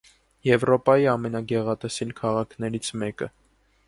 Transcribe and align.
Եվրոպայի 0.47 1.03
ամենագեղատեսիլ 1.11 2.13
քաղաքներից 2.21 2.91
մեկը։ 3.03 3.29